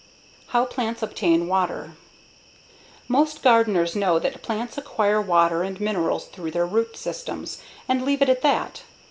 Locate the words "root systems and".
6.65-8.03